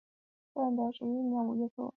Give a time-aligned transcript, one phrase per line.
[0.55, 1.89] 正德十一年五月卒。